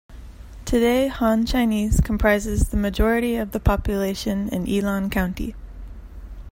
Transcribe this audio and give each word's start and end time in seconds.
Today 0.65 1.09
Han 1.09 1.45
Chinese 1.45 2.01
comprises 2.01 2.69
the 2.69 2.75
majority 2.75 3.35
of 3.35 3.51
the 3.51 3.59
population 3.59 4.49
in 4.49 4.65
Yilan 4.65 5.11
County. 5.11 5.53